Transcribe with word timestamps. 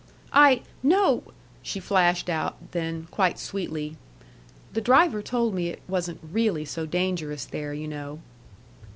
"I 0.33 0.63
no!" 0.81 1.21
she 1.61 1.79
flashed 1.79 2.27
out; 2.27 2.71
then, 2.71 3.07
quite 3.11 3.37
sweetly, 3.37 3.97
"The 4.73 4.81
driver 4.81 5.21
told 5.21 5.53
me 5.53 5.67
it 5.69 5.83
wasn't 5.87 6.21
REALLY 6.23 6.65
so 6.65 6.87
dangerous 6.87 7.45
there, 7.45 7.71
you 7.71 7.87
know." 7.87 8.19